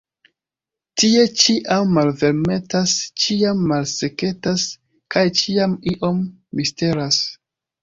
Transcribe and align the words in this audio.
Tie 1.01 1.25
ĉiam 1.41 1.91
malvarmetas, 1.97 2.95
ĉiam 3.25 3.61
malseketas, 3.73 4.67
kaj 5.17 5.25
ĉiam 5.43 5.79
iom 5.95 6.27
misteras. 6.59 7.25